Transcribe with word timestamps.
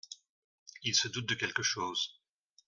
Il 0.81 0.95
se 0.95 1.07
doute 1.09 1.29
de 1.29 1.35
quelque 1.35 1.61
chose. 1.61 2.19